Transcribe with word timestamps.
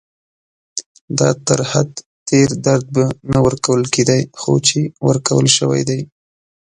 دا 1.19 1.29
تر 1.47 1.59
حد 1.71 1.91
تېر 2.27 2.49
درد 2.65 2.85
به 2.95 3.03
نه 3.31 3.39
ورکول 3.45 3.81
کېدای، 3.95 4.21
خو 4.39 4.53
چې 4.67 4.79
ورکول 5.07 5.45
شوی 5.57 5.81
دی. 5.89 6.01